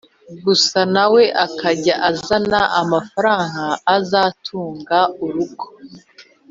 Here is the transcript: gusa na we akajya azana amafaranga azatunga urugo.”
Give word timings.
gusa 0.45 0.79
na 0.93 1.05
we 1.13 1.23
akajya 1.45 1.95
azana 2.09 2.61
amafaranga 2.81 3.65
azatunga 3.97 4.99
urugo.” 5.23 5.67